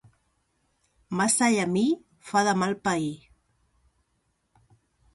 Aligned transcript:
Massa 1.19 1.51
llamí 1.57 1.85
fa 2.31 2.45
de 2.51 2.57
mal 2.65 2.77
pair. 2.89 3.15